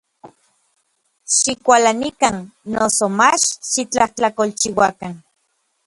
[1.37, 2.35] Xikualanikan,
[2.73, 5.13] noso mach xitlajtlakolchiuakan.